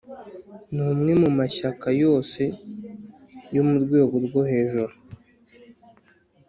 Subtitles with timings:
[0.73, 2.41] ni umwe mu mashyaka yose
[3.55, 4.93] yo mu rwego rwo hejuru.